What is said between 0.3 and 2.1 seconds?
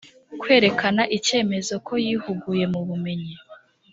kwerekana icyemezo ko